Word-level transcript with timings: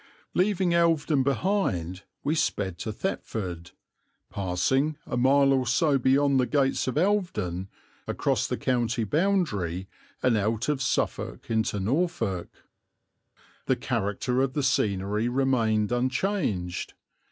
Leaving 0.33 0.73
Elvedon 0.73 1.21
behind 1.23 2.01
we 2.23 2.33
sped 2.33 2.79
to 2.79 2.91
Thetford, 2.91 3.69
passing, 4.31 4.97
a 5.05 5.15
mile 5.15 5.53
or 5.53 5.67
so 5.67 5.99
beyond 5.99 6.39
the 6.39 6.47
gates 6.47 6.87
of 6.87 6.95
Elvedon, 6.95 7.67
across 8.07 8.47
the 8.47 8.57
county 8.57 9.03
boundary 9.03 9.87
and 10.23 10.35
out 10.35 10.67
of 10.69 10.81
Suffolk 10.81 11.51
into 11.51 11.79
Norfolk. 11.79 12.49
The 13.67 13.75
character 13.75 14.41
of 14.41 14.53
the 14.53 14.63
scenery 14.63 15.29
remained 15.29 15.91
unchanged. 15.91 16.95